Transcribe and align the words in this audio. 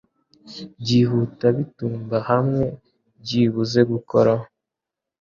Byihutabitumba 0.81 2.17
hamwe 2.29 2.65
byibuzegukoraho 3.21 4.45